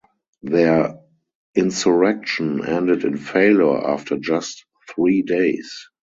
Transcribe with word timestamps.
Their 0.41 0.99
insurrection 1.53 2.65
ended 2.65 3.03
in 3.03 3.17
failure 3.17 3.85
after 3.87 4.17
just 4.17 4.65
three 4.89 5.21
days. 5.21 5.89